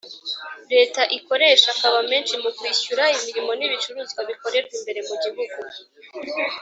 leta 0.73 1.01
ikoresha 1.17 1.67
akaba 1.75 1.99
menshi 2.11 2.33
mu 2.43 2.49
kwishyura 2.57 3.03
imirimo 3.15 3.51
n'ibicuruzwa 3.55 4.21
bikorerwa 4.29 4.71
imbere 4.79 4.99
mu 5.07 5.15
gihugu, 5.23 5.57